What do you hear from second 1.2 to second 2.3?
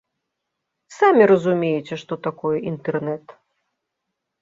разумееце, што